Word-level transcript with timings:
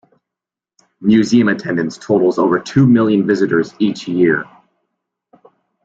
Museum 0.99 1.47
attendance 1.47 1.95
totals 1.95 2.39
over 2.39 2.57
two 2.59 2.87
million 2.87 3.27
visitors 3.27 3.75
each 3.77 4.07
year. 4.07 4.45